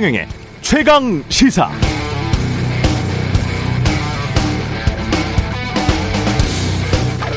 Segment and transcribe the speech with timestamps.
[0.00, 0.28] 최경영의
[0.62, 1.70] 최강 시사.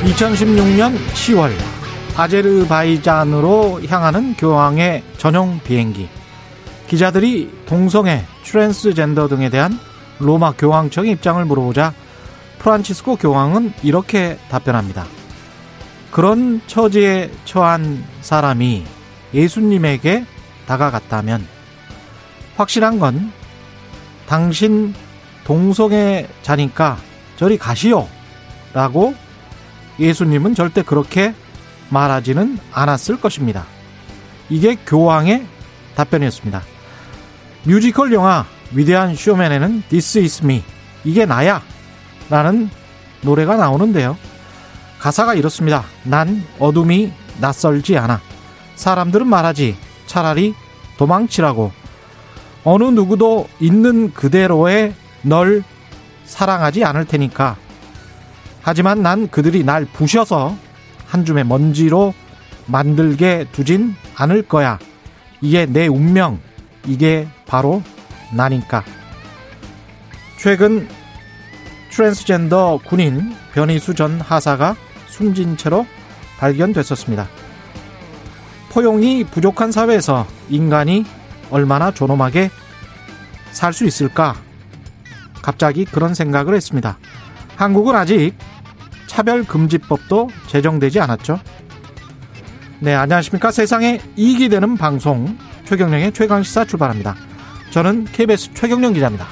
[0.05, 1.51] (2016년 10월)
[2.15, 6.07] 아제르바이잔으로 향하는 교황의 전용 비행기
[6.87, 9.77] 기자들이 동성애, 트랜스젠더 등에 대한
[10.19, 11.93] 로마 교황청의 입장을 물어보자
[12.59, 15.05] 프란치스코 교황은 이렇게 답변합니다.
[16.11, 18.85] 그런 처지에 처한 사람이
[19.33, 20.23] 예수님에게
[20.65, 21.52] 다가갔다면
[22.55, 23.31] 확실한 건
[24.27, 24.93] 당신
[25.43, 26.97] 동성애 자니까
[27.35, 28.07] 저리 가시오
[28.73, 29.13] 라고
[29.99, 31.33] 예수님은 절대 그렇게
[31.89, 33.65] 말하지는 않았을 것입니다.
[34.49, 35.45] 이게 교황의
[35.95, 36.63] 답변이었습니다.
[37.63, 40.63] 뮤지컬 영화 위대한 쇼맨에는 This is me
[41.03, 41.61] 이게 나야
[42.29, 42.69] 라는
[43.21, 44.17] 노래가 나오는데요.
[44.99, 45.83] 가사가 이렇습니다.
[46.03, 48.21] 난 어둠이 낯설지 않아.
[48.75, 49.75] 사람들은 말하지.
[50.07, 50.53] 차라리
[50.97, 51.71] 도망치라고.
[52.63, 55.63] 어느 누구도 있는 그대로의 널
[56.25, 57.57] 사랑하지 않을 테니까.
[58.61, 60.55] 하지만 난 그들이 날 부셔서
[61.05, 62.13] 한 줌의 먼지로
[62.65, 64.79] 만들게 두진 않을 거야.
[65.41, 66.39] 이게 내 운명.
[66.85, 67.81] 이게 바로
[68.33, 68.83] 나니까.
[70.39, 70.87] 최근
[71.91, 74.75] 트랜스젠더 군인 변희수 전 하사가
[75.07, 75.85] 숨진 채로
[76.39, 77.27] 발견됐었습니다.
[78.69, 81.05] 포용이 부족한 사회에서 인간이
[81.49, 82.49] 얼마나 존엄하게
[83.51, 84.35] 살 수 있을까?
[85.41, 86.97] 갑자기 그런 생각을 했습니다.
[87.55, 88.33] 한국은 아직
[89.07, 91.39] 차별금지법도 제정되지 않았죠.
[92.79, 93.51] 네, 안녕하십니까.
[93.51, 97.15] 세상에 이익이 되는 방송 최경령의 최강시사 출발합니다.
[97.71, 99.27] 저는 KBS 최경령 기자입니다.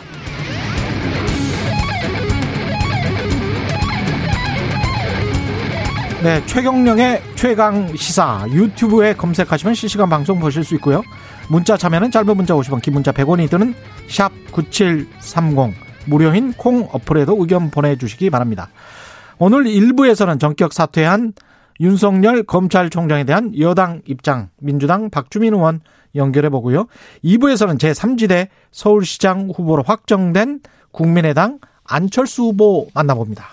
[6.24, 11.02] 네, 최경령의 최강 시사 유튜브에 검색하시면 실시간 방송 보실 수 있고요.
[11.52, 13.76] 문자 참여는 짧은 문자 50원, 긴 문자 100원이 드는
[14.08, 15.76] 샵 9730
[16.08, 18.70] 무료인 콩 어플에도 의견 보내주시기 바랍니다.
[19.38, 21.34] 오늘 1부에서는 전격 사퇴한
[21.82, 25.82] 윤석열 검찰총장에 대한 여당 입장 민주당 박주민 의원
[26.16, 26.88] 연결해 보고요.
[27.26, 30.62] 2부에서는 제3지대 서울시장 후보로 확정된
[30.94, 33.50] 국민의당 안철수 후보 만나봅니다.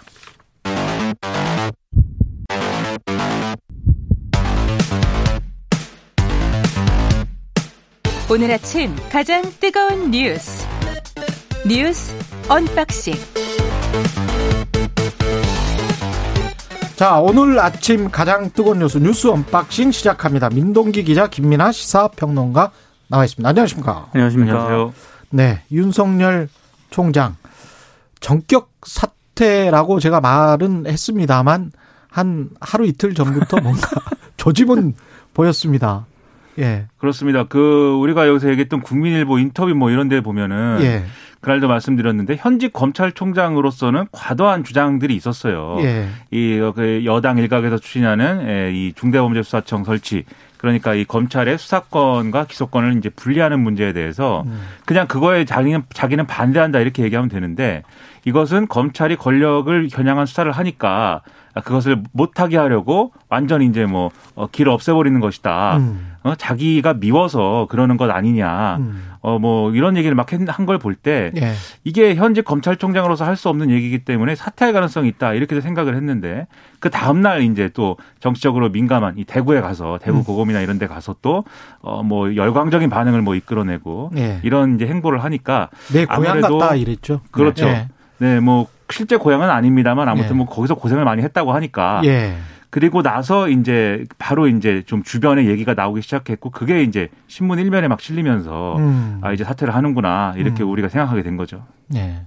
[8.30, 10.66] 오늘 아침 가장 뜨거운 뉴스
[11.66, 12.14] 뉴스
[12.48, 13.14] unboxing
[16.96, 20.50] 자 오늘 아침 가장 뜨거운 뉴스 뉴스 unboxing 시작합니다.
[20.50, 22.72] 민동기 기자 김민아 시사평론가
[23.08, 23.48] 나와 있습니다.
[23.48, 24.10] 안녕하십니까?
[24.12, 24.52] 안녕하십니까?
[24.52, 24.92] 안녕하세요.
[25.30, 26.50] 네 윤석열
[26.90, 27.36] 총장
[28.20, 31.72] 전격 사퇴라고 제가 말은 했습니다만
[32.10, 33.88] 한 하루 이틀 전부터 뭔가
[34.36, 34.94] 조짐은
[35.32, 36.04] 보였습니다.
[36.58, 36.86] 예.
[36.98, 37.44] 그렇습니다.
[37.44, 41.04] 그 우리가 여기서 얘기했던 국민일보 인터뷰 뭐 이런 데 보면은 예.
[41.40, 45.76] 그날도 말씀드렸는데 현직 검찰총장으로서는 과도한 주장들이 있었어요.
[45.80, 46.08] 예.
[46.30, 50.24] 이그 여당 일각에서 추진하는 예, 이 중대범죄수사청 설치
[50.56, 54.60] 그러니까 이 검찰의 수사권과 기소권을 이제 분리하는 문제에 대해서 음.
[54.84, 57.84] 그냥 그거에 자기는 자기는 반대한다 이렇게 얘기하면 되는데
[58.24, 61.22] 이것은 검찰이 권력을 겨냥한 수사를 하니까
[61.64, 65.76] 그것을 못하게 하려고 완전 이제 뭐길 어, 없애버리는 것이다.
[65.78, 66.07] 음.
[66.24, 68.76] 어, 자기가 미워서 그러는 것 아니냐.
[68.78, 69.04] 음.
[69.20, 71.52] 어, 뭐 이런 얘기를 막 한 걸 볼때 예.
[71.84, 75.32] 이게 현직 검찰총장으로서 할 수 없는 얘기이기 때문에 사퇴할 가능성이 있다.
[75.34, 76.46] 이렇게 생각을 했는데
[76.80, 80.24] 그 다음날 이제 또 정치적으로 민감한 이 대구에 가서 대구 음.
[80.24, 81.44] 고검이나 이런 데 가서 또
[81.80, 84.40] 어, 뭐 열광적인 반응을 뭐 이끌어내고 예.
[84.42, 87.20] 이런 이제 행보를 하니까 내 고향 같다 이랬죠.
[87.30, 87.66] 그렇죠.
[87.66, 87.88] 네.
[88.18, 90.34] 네, 뭐 실제 고향은 아닙니다만 아무튼 예.
[90.34, 92.00] 뭐 거기서 고생을 많이 했다고 하니까.
[92.04, 92.34] 예.
[92.70, 98.00] 그리고 나서 이제 바로 이제 좀 주변에 얘기가 나오기 시작했고 그게 이제 신문 일면에 막
[98.00, 99.20] 실리면서 음.
[99.22, 100.70] 아 이제 사퇴를 하는구나 이렇게 음.
[100.70, 101.64] 우리가 생각하게 된 거죠.
[101.94, 102.22] 예.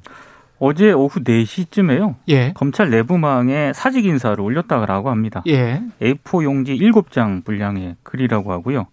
[0.58, 2.16] 어제 오후 4시쯤에요.
[2.30, 2.54] 예.
[2.54, 5.44] 검찰 내부망에 사직 인사를 올렸다고 합니다.
[5.48, 5.82] 예.
[6.02, 8.88] A4 용지 7장 분량의 글이라고 하고요.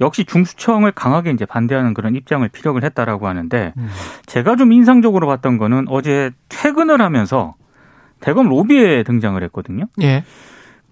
[0.00, 3.88] 역시 중수청을 강하게 이제 반대하는 그런 입장을 피력을 했다라고 하는데 음.
[4.26, 7.54] 제가 좀 인상적으로 봤던 거는 어제 퇴근을 하면서
[8.20, 9.86] 대검 로비에 등장을 했거든요.
[10.02, 10.24] 예.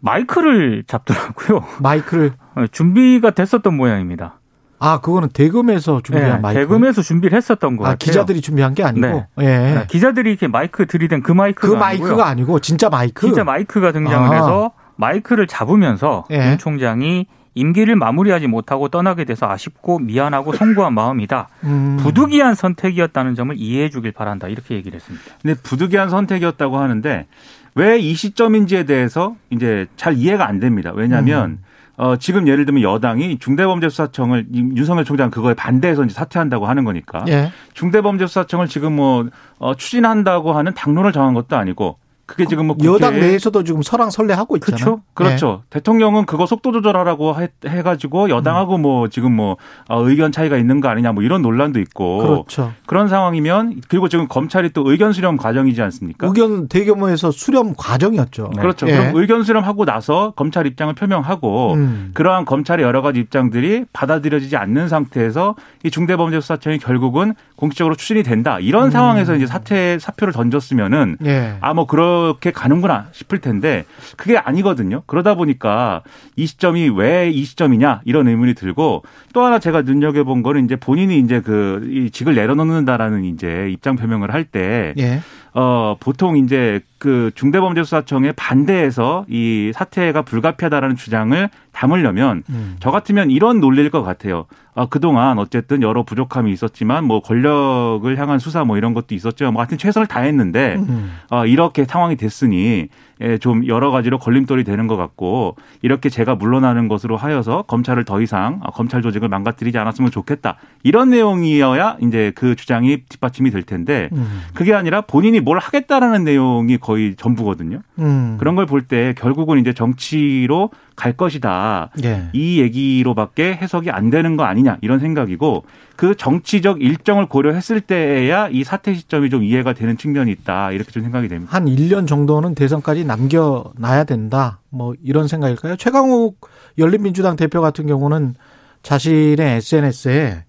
[0.02, 1.64] 마이크를 잡더라고요.
[1.80, 4.34] 마이크를 어, 준비가 됐었던 모양입니다.
[4.78, 6.60] 아, 그거는 대금에서 준비한 네, 마이크.
[6.60, 7.98] 대금에서 준비를 했었던 거 아, 같아요.
[7.98, 9.06] 기자들이 준비한 게 아니고.
[9.06, 9.26] 네.
[9.40, 9.44] 예.
[9.44, 12.24] 네, 기자들이 이렇게 마이크 들이댄 그 마이크가 그 마이크가 아니고요.
[12.24, 13.26] 아니고 진짜 마이크.
[13.26, 14.32] 진짜 마이크가 등장을 아.
[14.32, 16.50] 해서 마이크를 잡으면서 예.
[16.50, 21.48] 윤 총장이 임기를 마무리하지 못하고 떠나게 돼서 아쉽고 미안하고 송구한 마음이다.
[21.64, 21.98] 음.
[22.00, 24.48] 부득이한 선택이었다는 점을 이해해 주길 바란다.
[24.48, 25.24] 이렇게 얘기를 했습니다.
[25.42, 27.26] 근데 부득이한 선택이었다고 하는데
[27.74, 30.92] 왜 이 시점인지에 대해서 이제 잘 이해가 안 됩니다.
[30.94, 31.58] 왜냐하면 음.
[31.96, 37.24] 어, 지금 예를 들면 여당이 중대범죄수사청을 윤석열 총장 그거에 반대해서 이제 사퇴한다고 하는 거니까.
[37.28, 37.52] 예.
[37.74, 39.26] 중대범죄수사청을 지금 뭐,
[39.58, 41.98] 어, 추진한다고 하는 당론을 정한 것도 아니고
[42.32, 44.84] 그게 지금 뭐 여당 내에서도 지금 설랑설레하고 있잖아요.
[44.84, 45.02] 그렇죠.
[45.12, 45.62] 그렇죠.
[45.64, 45.78] 네.
[45.78, 48.82] 대통령은 그거 속도 조절하라고 해, 가지고 여당하고 음.
[48.82, 49.56] 뭐 지금 뭐
[49.88, 52.72] 어, 의견 차이가 있는 거 아니냐 뭐 이런 논란도 있고 그렇죠.
[52.86, 56.26] 그런 상황이면 그리고 지금 검찰이 또 의견 수렴 과정이지 않습니까?
[56.26, 58.50] 의견 대규모에서 수렴 과정이었죠.
[58.54, 58.62] 네.
[58.62, 58.86] 그렇죠.
[58.86, 58.96] 네.
[58.96, 62.10] 그럼 의견 수렴하고 나서 검찰 입장을 표명하고 음.
[62.14, 68.86] 그러한 검찰의 여러 가지 입장들이 받아들여지지 않는 상태에서 이 중대범죄수사청이 결국은 공식적으로 추진이 된다 이런
[68.86, 68.90] 음.
[68.90, 71.56] 상황에서 이제 사퇴 사표를 던졌으면은 예.
[71.60, 73.84] 아뭐 그런 그렇게 가는구나 싶을 텐데
[74.16, 75.02] 그게 아니거든요.
[75.06, 76.02] 그러다 보니까
[76.36, 79.02] 이 시점이 왜 이 시점이냐 이런 의문이 들고
[79.32, 84.32] 또 하나 제가 눈여겨본 거는 이제 본인이 이제 그 이 직을 내려놓는다라는 이제 입장 표명을
[84.32, 85.20] 할때 예.
[85.54, 92.76] 어, 보통 이제 그 중대범죄수사청에 반대해서 이 사태가 불가피하다라는 주장을 담으려면 음.
[92.80, 94.46] 저 같으면 이런 논리일 것 같아요.
[94.74, 99.52] 아, 그동안 어쨌든 여러 부족함이 있었지만 뭐 권력을 향한 수사 뭐 이런 것도 있었죠.
[99.52, 101.12] 뭐 하여튼 최선을 다했는데 음.
[101.30, 102.88] 어, 이렇게 상황이 됐으니
[103.20, 108.20] 예, 좀 여러 가지로 걸림돌이 되는 것 같고 이렇게 제가 물러나는 것으로 하여서 검찰을 더
[108.22, 110.56] 이상 아, 검찰 조직을 망가뜨리지 않았으면 좋겠다.
[110.82, 114.40] 이런 내용이어야 이제 그 주장이 뒷받침이 될 텐데 음.
[114.54, 117.80] 그게 아니라 본인이 뭘 하겠다라는 내용이 거의 전부거든요.
[117.98, 118.36] 음.
[118.40, 120.70] 그런 걸 볼 때 결국은 이제 정치로
[121.02, 121.90] 갈 것이다.
[122.04, 122.28] 예.
[122.32, 125.64] 이 얘기로밖에 해석이 안 되는 거 아니냐 이런 생각이고
[125.96, 131.02] 그 정치적 일정을 고려했을 때에야 이 사퇴 시점이 좀 이해가 되는 측면이 있다 이렇게 좀
[131.02, 131.52] 생각이 됩니다.
[131.52, 134.60] 한 1년 정도는 대선까지 남겨놔야 된다.
[134.70, 135.74] 뭐 이런 생각일까요?
[135.74, 136.38] 최강욱
[136.78, 138.36] 열린민주당 대표 같은 경우는
[138.84, 140.44] 자신의 SNS에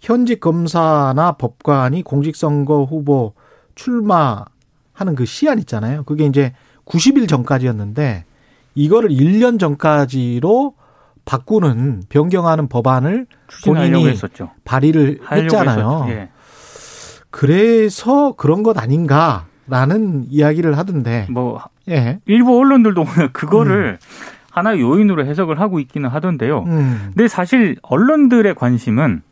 [0.00, 3.34] 현직 검사나 법관이 공직선거 후보
[3.74, 6.04] 출마하는 그 시한 있잖아요.
[6.04, 6.54] 그게 이제
[6.86, 8.24] 90일 전까지였는데
[8.78, 10.74] 이거를 1년 전까지로
[11.24, 13.26] 바꾸는 변경하는 법안을
[13.64, 14.50] 본인이 했었죠.
[14.64, 16.06] 발의를 했잖아요.
[16.10, 16.28] 예.
[17.30, 21.26] 그래서 그런 것 아닌가라는 이야기를 하던데.
[21.28, 22.20] 뭐 예.
[22.26, 23.04] 일부 언론들도
[23.34, 24.06] 그거를 음.
[24.52, 26.62] 하나의 요인으로 해석을 하고 있기는 하던데요.
[26.68, 27.10] 음.
[27.14, 29.22] 근데 사실 언론들의 관심은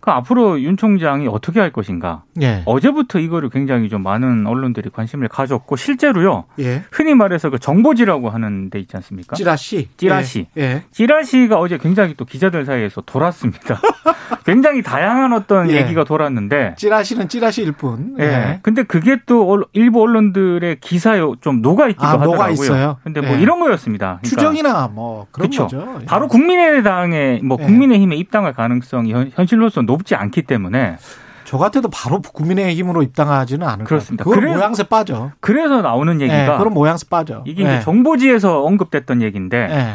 [0.00, 2.22] 그 앞으로 윤 총장이 어떻게 할 것인가.
[2.40, 2.62] 예.
[2.66, 6.44] 어제부터 이거를 굉장히 좀 많은 언론들이 관심을 가졌고 실제로요.
[6.60, 6.84] 예.
[6.92, 9.36] 흔히 말해서 그 정보지라고 하는 데 있지 않습니까?
[9.36, 9.88] 찌라시.
[9.96, 10.46] 찌라시.
[10.56, 10.62] 예.
[10.62, 10.82] 예.
[10.92, 13.80] 찌라시가 어제 굉장히 또 기자들 사이에서 돌았습니다.
[14.46, 15.76] 굉장히 다양한 어떤 예.
[15.76, 18.14] 얘기가 돌았는데 찌라시는 찌라시일 뿐.
[18.18, 18.24] 예.
[18.24, 18.58] 예.
[18.62, 22.36] 근데 그게 또 일부 언론들의 기사에 좀 녹아 있기도 아, 하더라고요.
[22.36, 22.96] 녹아 있어요.
[23.02, 23.40] 근데 뭐 예.
[23.40, 24.20] 이런 거였습니다.
[24.22, 25.64] 그러니까 추정이나 뭐 그런 그쵸.
[25.64, 26.00] 거죠.
[26.06, 30.98] 바로 국민의당의 뭐 국민의힘에 입당할 가능성이 현실로서 높지 않기 때문에
[31.44, 34.22] 저 같아도 바로 국민의힘으로 입당하지는 않을 그렇습니다.
[34.22, 35.30] 그건 그래, 모양새 빠져.
[35.40, 37.42] 그래서 나오는 얘기가 네, 그런 모양새 빠져.
[37.46, 37.80] 이게 네.
[37.80, 39.94] 정보지에서 언급됐던 얘기인데 네.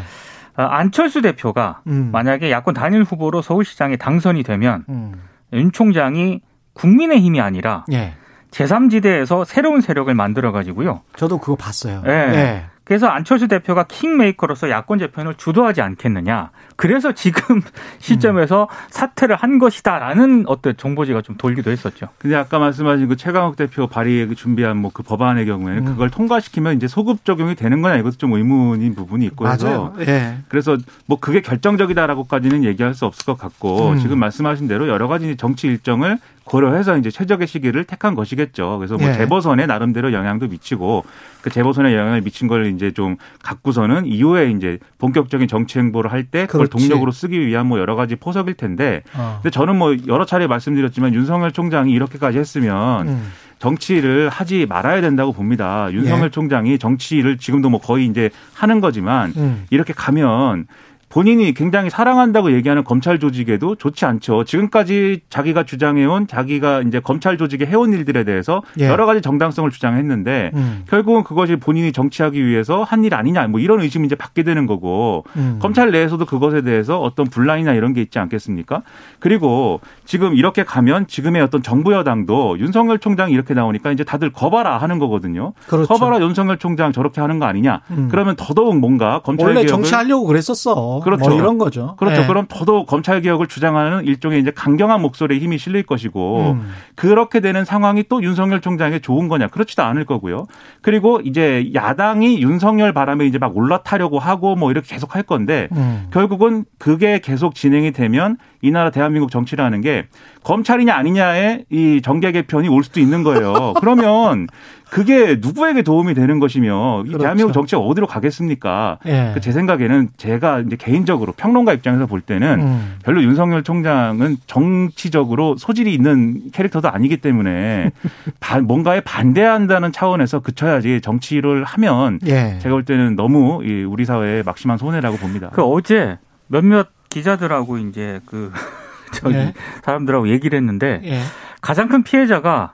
[0.56, 2.10] 안철수 대표가 음.
[2.12, 5.14] 만약에 야권 단일 후보로 서울시장에 당선이 되면 음.
[5.54, 6.42] 윤 총장이
[6.74, 8.16] 국민의힘이 아니라 예.
[8.50, 11.02] 제3지대에서 새로운 세력을 만들어 가지고요.
[11.16, 12.02] 저도 그거 봤어요.
[12.06, 12.10] 예.
[12.10, 12.66] 네.
[12.86, 16.52] 그래서 안철수 대표가 킹메이커로서 야권 재편을 주도하지 않겠느냐.
[16.78, 17.62] 그래서 지금
[18.00, 22.08] 시점에서 사퇴를 한 것이다라는 어떤 정보지가 좀 돌기도 했었죠.
[22.18, 25.86] 근데 아까 말씀하신 그 최강욱 대표 발의 준비한 뭐 그 법안의 경우에는 음.
[25.86, 30.38] 그걸 통과시키면 이제 소급 적용이 되는 거냐 이것도 좀 의문인 부분이 있고 해서 예.
[30.48, 34.00] 그래서 뭐 그게 결정적이다라고까지는 얘기할 수 없을 것 같고 음.
[34.00, 38.78] 지금 말씀하신 대로 여러 가지 정치 일정을 고려해서 이제 최적의 시기를 택한 것이겠죠.
[38.78, 39.14] 그래서 뭐 예.
[39.14, 41.06] 재보선에 나름대로 영향도 미치고
[41.42, 46.46] 그 재보선에 영향을 미친 걸 이제 좀 갖고서는 이후에 이제 본격적인 정치 행보를 할 때
[46.46, 46.88] 그걸 그렇지.
[46.88, 49.04] 동력으로 쓰기 위한 뭐 여러 가지 포석일 텐데.
[49.16, 49.40] 어.
[49.42, 53.32] 근데 저는 뭐 여러 차례 말씀드렸지만 윤석열 총장이 이렇게까지 했으면 음.
[53.60, 55.88] 정치를 하지 말아야 된다고 봅니다.
[55.92, 56.30] 윤석열 예.
[56.30, 59.66] 총장이 정치를 지금도 뭐 거의 이제 하는 거지만 음.
[59.70, 60.66] 이렇게 가면
[61.14, 64.46] 본인이 굉장히 사랑한다고 얘기하는 검찰 조직에도 좋지 않죠.
[64.46, 68.88] 지금까지 자기가 주장해온 자기가 이제 검찰 조직에 해온 일들에 대해서 예.
[68.88, 70.84] 여러 가지 정당성을 주장했는데 음.
[70.90, 75.26] 결국은 그것이 본인이 정치하기 위해서 한 일 아니냐 뭐 이런 의심이 이제 받게 되는 거고
[75.36, 75.60] 음.
[75.62, 78.82] 검찰 내에서도 그것에 대해서 어떤 분란이나 이런 게 있지 않겠습니까?
[79.20, 84.78] 그리고 지금 이렇게 가면 지금의 어떤 정부 여당도 윤석열 총장이 이렇게 나오니까 이제 다들 거봐라
[84.78, 85.52] 하는 거거든요.
[85.68, 85.94] 그렇죠.
[85.94, 87.82] 거봐라 윤석열 총장 저렇게 하는 거 아니냐?
[87.92, 88.08] 음.
[88.10, 91.02] 그러면 더더욱 뭔가 검찰 원래 정치하려고 그랬었어.
[91.04, 91.30] 그렇죠.
[91.30, 91.96] 뭐 이런 거죠.
[91.98, 92.22] 그렇죠.
[92.22, 92.28] 네.
[92.28, 96.70] 그럼 더더욱 검찰 개혁을 주장하는 일종의 이제 강경한 목소리에 힘이 실릴 것이고 음.
[96.96, 99.48] 그렇게 되는 상황이 또 윤석열 총장에게 좋은 거냐?
[99.48, 100.48] 그렇지도 않을 거고요.
[100.82, 106.08] 그리고 이제 야당이 윤석열 바람에 이제 막 올라타려고 하고 뭐 이렇게 계속 할 건데 음.
[106.12, 110.06] 결국은 그게 계속 진행이 되면 이 나라 대한민국 정치라는 게
[110.44, 113.74] 검찰이냐 아니냐에 이 정계 개편이 올 수도 있는 거예요.
[113.80, 114.48] 그러면
[114.90, 117.24] 그게 누구에게 도움이 되는 것이며 이 그렇죠.
[117.24, 119.00] 대한민국 정치가 어디로 가겠습니까?
[119.06, 119.32] 예.
[119.34, 122.96] 그제 생각에는 제가 이제 개인적으로 평론가 입장에서 볼 때는 음.
[123.04, 127.92] 별로 윤석열 총장은 정치적으로 소질이 있는 캐릭터도 아니기 때문에
[128.64, 132.60] 뭔가에 반대한다는 차원에서 그쳐야지 정치를 하면 예.
[132.62, 135.50] 제가 볼 때는 너무 우리 사회에 막심한 손해라고 봅니다.
[135.52, 136.18] 그 어제
[136.48, 138.52] 몇몇 기자들하고 이제 그
[139.14, 139.54] 저기 예.
[139.84, 141.20] 사람들하고 얘기를 했는데 예.
[141.62, 142.74] 가장 큰 피해자가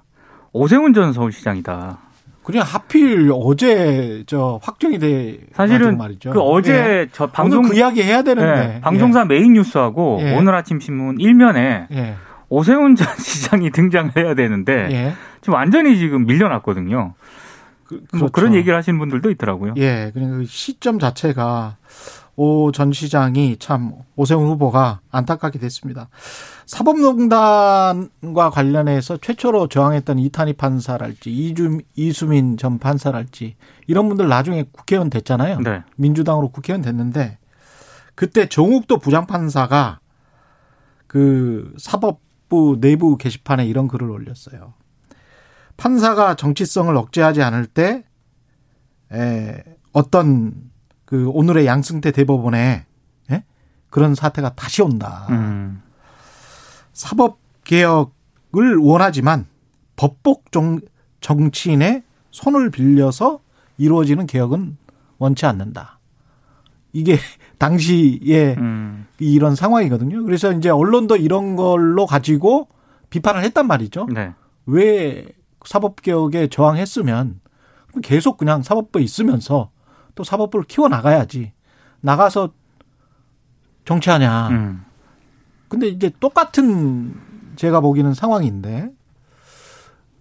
[0.53, 1.98] 오세훈 전 서울시장이다.
[2.43, 6.31] 그냥 하필 어제 저 확정이 돼 사실은 말이죠.
[6.31, 7.08] 그 어제 예.
[7.12, 8.81] 저 방송 그 이야기 해야 되는데 예.
[8.81, 9.25] 방송사 예.
[9.25, 10.36] 메인 뉴스하고 예.
[10.36, 12.15] 오늘 아침 신문 일면에 예.
[12.48, 15.13] 오세훈 전 시장이 등장해야 되는데 예.
[15.41, 17.13] 지금 완전히 지금 밀려났거든요.
[17.84, 18.17] 그, 뭐 그렇죠.
[18.17, 19.74] 뭐 그런 얘기를 하시는 분들도 있더라고요.
[19.77, 21.77] 예, 그러니까 그 시점 자체가
[22.41, 26.08] 오 전 시장이 참 오세훈 후보가 안타깝게 됐습니다.
[26.67, 35.60] 사법농단과 관련해서 최초로 저항했던 이탄희 판사랄지 이주, 이수민 전 판사랄지 이런 분들 나중에 국회의원 됐잖아요.
[35.60, 35.84] 네.
[35.98, 37.39] 민주당으로 국회의원 됐는데
[38.15, 40.00] 그때 정욱도 부장판사가
[41.08, 44.75] 그 사법부 내부 게시판에 이런 글을 올렸어요.
[45.75, 48.05] 판사가 정치성을 억제하지 않을 때
[49.12, 50.69] 에, 어떤
[51.10, 52.86] 그 오늘의 양승태 대법원에
[53.32, 53.44] 에?
[53.89, 55.25] 그런 사태가 다시 온다.
[55.32, 55.82] 음.
[56.94, 59.48] 사법 개혁을 원하지만
[59.96, 60.80] 법복 정,
[61.22, 63.39] 정치인의 손을 빌려서
[63.80, 64.78] 이루어지는 개혁은
[65.18, 65.98] 원치 않는다.
[66.94, 67.18] 이게
[67.58, 69.08] 당시에 음.
[69.18, 70.24] 이런 상황이거든요.
[70.25, 72.68] 그래서 이제 언론도 이런 걸로 가지고
[73.10, 74.06] 비판을 했단 말이죠.
[74.13, 74.36] 네.
[74.68, 75.25] 왜
[75.66, 77.39] 사법개혁에 저항했으면
[78.04, 79.72] 계속 그냥 사법부에 있으면서
[80.20, 81.54] 또 사법부를 키워 나가야지.
[82.02, 82.50] 나가서
[83.86, 84.50] 정치하냐.
[84.50, 84.86] 음.
[85.70, 87.16] 근데 이제 똑같은
[87.56, 88.90] 제가 보기는 상황인데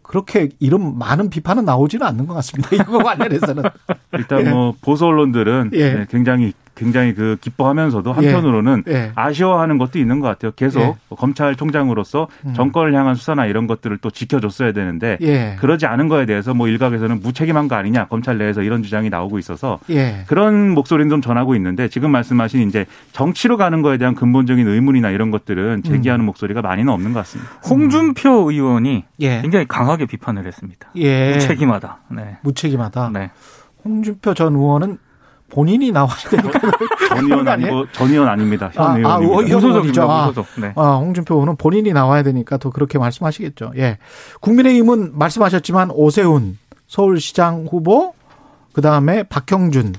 [0.03, 2.71] 그렇게 이런 많은 비판은 나오지는 않는 것 같습니다.
[2.77, 3.65] 이거 관련해서는.
[4.13, 5.95] 일단 뭐 보수 언론들은 예.
[5.95, 8.93] 네, 굉장히 굉장히 그 기뻐하면서도 한편으로는 예.
[8.93, 9.13] 예.
[9.17, 10.53] 아쉬워하는 것도 있는 것 같아요.
[10.55, 10.95] 계속 예.
[11.11, 12.55] 검찰총장으로서 음.
[12.55, 15.57] 정권을 향한 수사나 이런 것들을 또 지켜줬어야 되는데 예.
[15.59, 19.81] 그러지 않은 거에 대해서 뭐 일각에서는 무책임한 거 아니냐 검찰 내에서 이런 주장이 나오고 있어서
[19.91, 20.25] 예.
[20.29, 25.33] 그런 목소리는 좀 전하고 있는데 지금 말씀하신 이제 정치로 가는 거에 대한 근본적인 의문이나 이런
[25.33, 26.27] 것들은 제기하는 음.
[26.27, 27.51] 목소리가 많이는 없는 것 같습니다.
[27.69, 29.41] 홍준표 의원이 예.
[29.43, 30.89] 굉장히 강하게 비판을 했습니다.
[30.95, 31.99] 무책임하다.
[32.13, 32.39] 네.
[32.43, 33.11] 무책임하다.
[33.13, 33.31] 네.
[33.85, 34.99] 홍준표 전 의원은
[35.51, 36.61] 본인이 나와야 되니까.
[37.09, 38.71] 전 의원 아니고 전 의원 아닙니다.
[38.73, 39.57] 현 아, 의원입니다.
[39.57, 40.03] 아, 무소속이죠.
[40.03, 40.61] 아, 무소속.
[40.61, 40.73] 네.
[40.77, 43.73] 아, 홍준표 의원은 본인이 나와야 되니까 더 그렇게 말씀하시겠죠.
[43.77, 43.99] 예.
[44.41, 48.15] 국민의힘은 말씀하셨지만 오세훈 서울시장 후보
[48.73, 49.95] 그다음에 박형준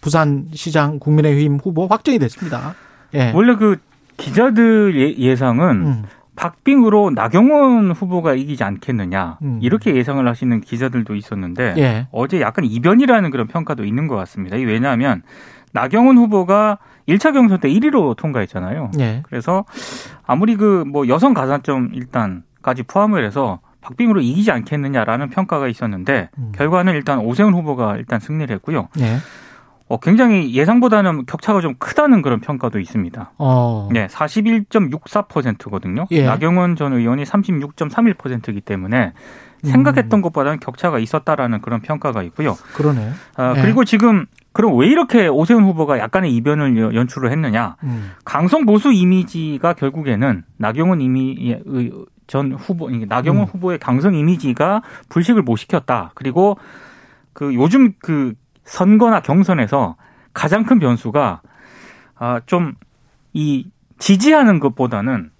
[0.00, 2.74] 부산시장 국민의힘 후보 확정이 됐습니다.
[3.14, 3.32] 예.
[3.34, 3.76] 원래 그
[4.16, 6.04] 기자들 예, 예상은 음.
[6.40, 9.58] 박빙으로 나경원 후보가 이기지 않겠느냐 음.
[9.60, 12.06] 이렇게 예상을 하시는 기자들도 있었는데 예.
[12.12, 14.56] 어제 약간 이변이라는 그런 평가도 있는 것 같습니다.
[14.56, 15.22] 왜냐하면
[15.72, 18.90] 나경원 후보가 1차 경선 때 1위로 통과했잖아요.
[19.00, 19.22] 예.
[19.26, 19.66] 그래서
[20.26, 26.52] 아무리 그 뭐 여성 가산점 일단까지 포함을 해서 박빙으로 이기지 않겠느냐라는 평가가 있었는데 음.
[26.54, 28.88] 결과는 일단 오세훈 후보가 일단 승리를 했고요.
[29.00, 29.18] 예.
[29.90, 33.32] 어, 굉장히 예상보다는 격차가 좀 크다는 그런 평가도 있습니다.
[33.38, 33.88] 어.
[33.90, 36.06] 네, 41.64%거든요.
[36.12, 36.24] 예.
[36.24, 39.14] 나경원 전 의원이 36.31%이기 때문에
[39.64, 40.22] 생각했던 음.
[40.22, 42.56] 것보다는 격차가 있었다라는 그런 평가가 있고요.
[42.74, 43.10] 그러네.
[43.34, 43.62] 아, 예.
[43.62, 47.74] 그리고 지금 그럼 왜 이렇게 오세훈 후보가 약간의 이변을 연출을 했느냐?
[47.82, 48.12] 음.
[48.24, 51.58] 강성 보수 이미지가 결국에는 나경원 이미
[52.28, 53.48] 전 후보, 나경원 음.
[53.50, 56.12] 후보의 강성 이미지가 불식을 못 시켰다.
[56.14, 56.58] 그리고
[57.32, 58.34] 그 요즘 그
[58.70, 59.96] 선거나 경선에서
[60.32, 61.42] 가장 큰 변수가
[62.16, 62.74] 아, 좀
[63.32, 65.30] 이 지지하는 것보다는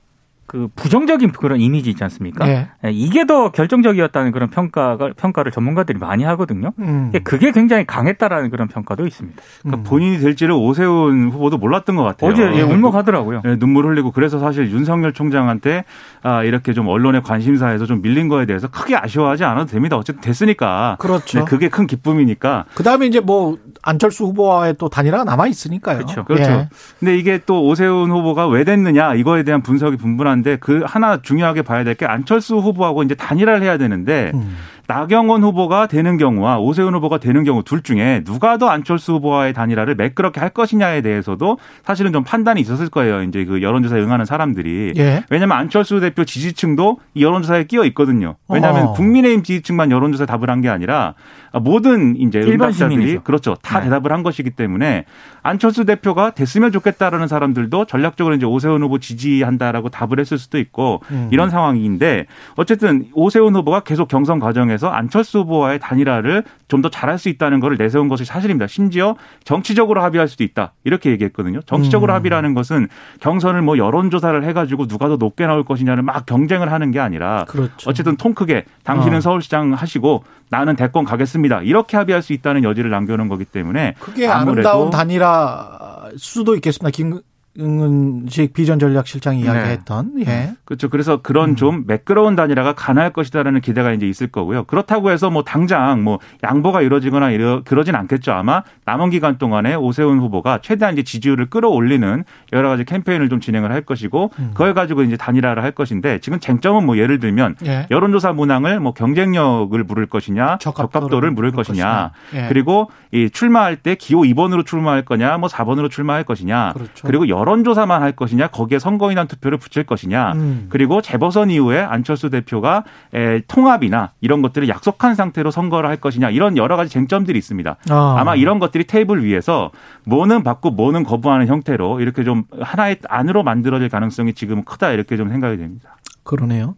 [0.50, 2.44] 그 부정적인 그런 이미지 있지 않습니까?
[2.44, 2.68] 네.
[2.90, 6.72] 이게 더 결정적이었다는 그런 평가가 평가를 전문가들이 많이 하거든요.
[6.80, 7.12] 음.
[7.22, 9.40] 그게 굉장히 강했다라는 그런 평가도 있습니다.
[9.62, 9.84] 그러니까 음.
[9.88, 12.32] 본인이 될지를 오세훈 후보도 몰랐던 것 같아요.
[12.32, 13.42] 어제 예, 울먹하더라고요.
[13.44, 15.84] 네, 눈물 흘리고 그래서 사실 윤석열 총장한테
[16.24, 19.96] 아, 이렇게 좀 언론의 관심사에서 좀 밀린 거에 대해서 크게 아쉬워하지 않아도 됩니다.
[19.96, 20.96] 어쨌든 됐으니까.
[20.98, 21.38] 그렇죠.
[21.38, 22.64] 네, 그게 큰 기쁨이니까.
[22.74, 25.98] 그 다음에 이제 뭐 안철수 후보와의 또 단일화가 남아 있으니까요.
[25.98, 26.24] 그렇죠.
[26.24, 26.50] 그렇죠.
[26.50, 26.68] 예.
[26.98, 31.84] 근데 이게 또 오세훈 후보가 왜 됐느냐 이거에 대한 분석이 분분한데 그 하나 중요하게 봐야
[31.84, 34.56] 될 게 안철수 후보하고 이제 단일화를 해야 되는데 음.
[34.86, 39.94] 나경원 후보가 되는 경우와 오세훈 후보가 되는 경우 둘 중에 누가 더 안철수 후보와의 단일화를
[39.94, 43.22] 매끄럽게 할 것이냐에 대해서도 사실은 좀 판단이 있었을 거예요.
[43.22, 44.94] 이제 그 여론조사에 응하는 사람들이.
[44.96, 45.22] 예.
[45.30, 48.34] 왜냐하면 안철수 대표 지지층도 이 여론조사에 끼어 있거든요.
[48.48, 48.92] 왜냐하면 어.
[48.94, 51.14] 국민의힘 지지층만 여론조사 답을 한 게 아니라
[51.52, 53.56] 모든 이제 응답자들이 그렇죠.
[53.62, 53.84] 다 네.
[53.84, 55.04] 대답을 한 것이기 때문에
[55.42, 61.28] 안철수 대표가 됐으면 좋겠다라는 사람들도 전략적으로 이제 오세훈 후보 지지한다라고 답을 했을 수도 있고 음.
[61.30, 62.26] 이런 상황인데
[62.56, 67.76] 어쨌든 오세훈 후보가 계속 경선 과정에서 안철수 후보와의 단일화를 좀 더 잘할 수 있다는 것을
[67.76, 68.66] 내세운 것이 사실입니다.
[68.66, 69.14] 심지어
[69.44, 71.60] 정치적으로 합의할 수도 있다 이렇게 얘기했거든요.
[71.62, 72.16] 정치적으로 음.
[72.16, 72.88] 합의라는 것은
[73.20, 77.90] 경선을 뭐 여론조사를 해가지고 누가 더 높게 나올 것이냐를 막 경쟁을 하는 게 아니라 그렇죠.
[77.90, 79.20] 어쨌든 통 크게 당신은 어.
[79.20, 81.62] 서울시장 하시고 나는 대권 가겠습니다.
[81.62, 86.90] 이렇게 합의할 수 있다는 여지를 남겨놓은 거기 때문에 그게 아름다운 단일화 수도 있겠습니다.
[86.90, 87.20] 김, 응
[87.58, 89.44] 은식 비전전략실장이 네.
[89.44, 91.56] 이야기했던 예 그렇죠 그래서 그런 음.
[91.56, 96.82] 좀 매끄러운 단일화가 가능할 것이다라는 기대가 이제 있을 거고요 그렇다고 해서 뭐 당장 뭐 양보가
[96.82, 102.68] 이루어지거나 이러 그러진 않겠죠 아마 남은 기간 동안에 오세훈 후보가 최대한 이제 지지율을 끌어올리는 여러
[102.68, 104.50] 가지 캠페인을 좀 진행을 할 것이고 음.
[104.52, 107.88] 그걸 가지고 이제 단일화를 할 것인데 지금 쟁점은 뭐 예를 들면 예.
[107.90, 112.46] 여론조사 문항을 뭐 경쟁력을 물을 것이냐 적합도 를 물을 것이냐 예.
[112.48, 117.06] 그리고 이 출마할 때 기호 2번으로 출마할 거냐 뭐 4번으로 출마할 것이냐 그렇죠.
[117.06, 120.66] 그리고 여 론조사만 할 것이냐 거기에 선거인단 투표를 붙일 것이냐 음.
[120.68, 126.56] 그리고 재보선 이후에 안철수 대표가 에, 통합이나 이런 것들을 약속한 상태로 선거를 할 것이냐 이런
[126.56, 127.76] 여러 가지 쟁점들이 있습니다.
[127.90, 128.24] 아.
[128.24, 129.70] 마 이런 것들이 테이블 위에서
[130.04, 135.28] 뭐는 받고 뭐는 거부하는 형태로 이렇게 좀 하나의 안으로 만들어질 가능성이 지금은 크다 이렇게 좀
[135.28, 135.96] 생각이 됩니다.
[136.22, 136.76] 그러네요.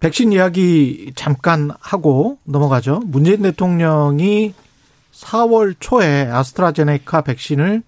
[0.00, 3.00] 백신 이야기 잠깐 하고 넘어가죠.
[3.06, 4.52] 문재인 대통령이
[5.12, 7.82] 4월 초에 아스트라제네카 백신을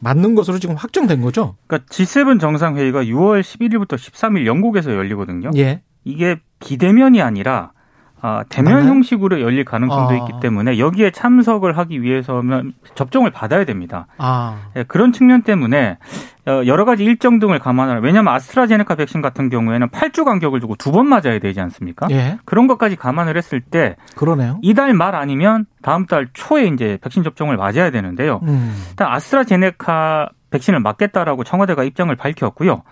[0.00, 1.56] 맞는 것으로 지금 확정된 거죠?
[1.66, 5.50] 그러니까 G7 정상회의가 6월 11일부터 13일 영국에서 열리거든요.
[5.56, 5.82] 예.
[6.04, 7.72] 이게 비대면이 아니라
[8.20, 8.90] 아, 대면 맞나요?
[8.90, 10.16] 형식으로 열릴 가능성도 아.
[10.16, 14.06] 있기 때문에 여기에 참석을 하기 위해서면 접종을 받아야 됩니다.
[14.18, 14.56] 아.
[14.76, 15.98] 예, 그런 측면 때문에
[16.46, 18.00] 어, 여러 가지 일정 등을 감안하라.
[18.00, 22.08] 왜냐하면 아스트라제네카 백신 같은 경우에는 8주 간격을 두고 두 번 맞아야 되지 않습니까?
[22.10, 22.38] 예.
[22.44, 24.58] 그런 것까지 감안을 했을 때 그러네요.
[24.62, 28.40] 이달 말 아니면 다음 달 초에 이제 백신 접종을 맞아야 되는데요.
[28.44, 28.74] 음.
[28.90, 32.82] 일단 아스트라제네카 백신을 맞겠다라고 청와대가 입장을 밝혔고요.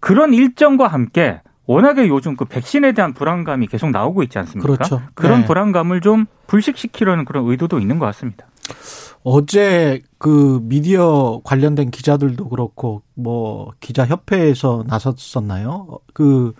[0.00, 4.66] 그런 일정과 함께 워낙에 요즘 그 백신에 대한 불안감이 계속 나오고 있지 않습니까?
[4.66, 5.02] 그렇죠.
[5.14, 5.46] 그런 네.
[5.46, 8.46] 불안감을 좀 불식시키려는 그런 의도도 있는 것 같습니다.
[9.22, 15.98] 어제 그 미디어 관련된 기자들도 그렇고 뭐 기자 협회에서 나섰었나요?
[16.14, 16.52] 그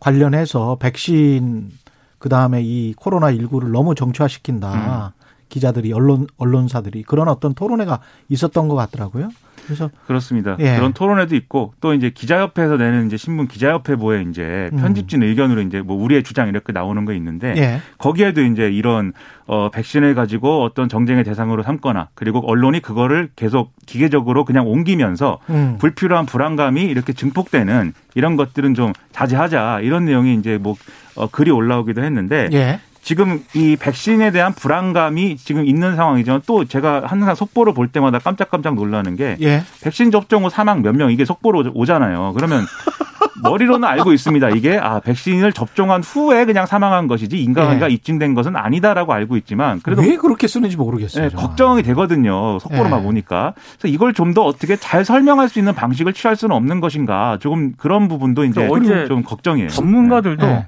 [0.00, 1.70] 관련해서 백신
[2.18, 5.14] 그 다음에 이 코로나 19를 너무 정치화시킨다.
[5.16, 5.18] 음.
[5.48, 9.30] 기자들이 언론 언론사들이 그런 어떤 토론회가 있었던 것 같더라고요.
[9.68, 10.56] 그래서 그렇습니다.
[10.60, 10.76] 예.
[10.76, 14.78] 그런 토론회도 있고 또 이제 기자협회에서 내는 이제 신문 기자협회 보에 이제 음.
[14.78, 15.28] 편집진 음.
[15.28, 17.80] 의견으로 이제 뭐 우리의 주장 이렇게 나오는 거 있는데 예.
[17.98, 19.12] 거기에도 이제 이런
[19.46, 25.76] 어 백신을 가지고 어떤 정쟁의 대상으로 삼거나 그리고 언론이 그거를 계속 기계적으로 그냥 옮기면서 음.
[25.78, 30.76] 불필요한 불안감이 이렇게 증폭되는 이런 것들은 좀 자제하자 이런 내용이 이제 뭐
[31.14, 32.80] 어, 글이 올라오기도 했는데 예.
[33.08, 38.74] 지금 이 백신에 대한 불안감이 지금 있는 상황이지만 또 제가 항상 속보를 볼 때마다 깜짝깜짝
[38.74, 39.62] 놀라는 게 예.
[39.82, 42.34] 백신 접종 후 사망 몇 명 이게 속보로 오잖아요.
[42.36, 42.66] 그러면
[43.42, 44.50] 머리로는 알고 있습니다.
[44.50, 47.94] 이게 아 백신을 접종한 후에 그냥 사망한 것이지 인과관계가 예.
[47.94, 51.30] 입증된 것은 아니다라고 알고 있지만 그래도 왜 그렇게 쓰는지 모르겠어요.
[51.30, 52.58] 네, 걱정이 되거든요.
[52.58, 53.04] 속보로만 예.
[53.04, 57.38] 보니까 그래서 이걸 좀 더 어떻게 잘 설명할 수 있는 방식을 취할 수는 없는 것인가
[57.40, 58.68] 조금 그런 부분도 이제
[59.08, 59.70] 좀 걱정이에요.
[59.70, 60.66] 전문가들도 네.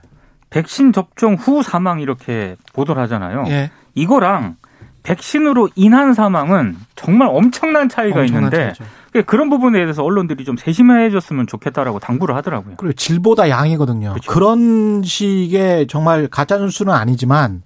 [0.50, 3.44] 백신 접종 후 사망 이렇게 보도를 하잖아요.
[3.48, 3.70] 예.
[3.94, 4.56] 이거랑
[5.02, 8.84] 백신으로 인한 사망은 정말 엄청난 차이가 엄청난 있는데 차이죠.
[9.10, 12.74] 그러니까 그런 부분에 대해서 언론들이 좀 세심해졌으면 좋겠다라고 당부를 하더라고요.
[12.76, 14.10] 그리고 질보다 양이거든요.
[14.10, 14.30] 그렇죠.
[14.30, 17.62] 그런 식의 정말 가짜 뉴스는 아니지만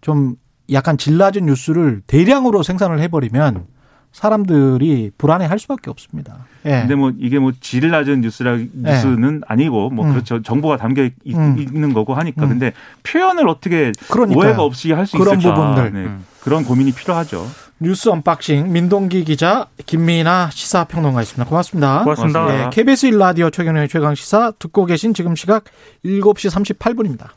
[0.00, 0.34] 좀
[0.72, 3.66] 약간 질 낮은 뉴스를 대량으로 생산을 해버리면
[4.12, 6.46] 사람들이 불안해할 수밖에 없습니다.
[6.64, 6.80] 예.
[6.80, 9.46] 근데 뭐 이게 뭐 질 낮은 뉴스라 뉴스는 예.
[9.48, 10.12] 아니고 뭐 음.
[10.12, 11.56] 그렇죠 정보가 담겨 있, 음.
[11.72, 12.48] 는 거고 하니까 음.
[12.50, 12.72] 근데
[13.02, 14.38] 표현을 어떻게 그러니까요.
[14.44, 16.06] 오해가 없이 할 수 있을까 그런 부분들 네.
[16.08, 16.24] 음.
[16.40, 17.46] 그런 고민이 필요하죠.
[17.80, 21.48] 뉴스 unboxing 민동기 기자 김민아 시사평론가였습니다.
[21.48, 22.02] 고맙습니다.
[22.04, 22.46] 고맙습니다.
[22.46, 25.64] 네, KBS 1라디오 최경영의 최강 시사 듣고 계신 지금 시각
[26.04, 27.28] 7시 38분입니다.